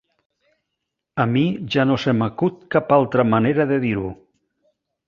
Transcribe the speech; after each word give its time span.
A 1.25 1.27
mi 1.35 1.43
ja 1.75 1.85
no 1.91 1.99
se 2.05 2.17
m'acut 2.23 2.59
cap 2.77 2.93
altra 2.99 3.31
manera 3.37 3.71
de 3.75 3.83
dir-ho. 3.87 4.13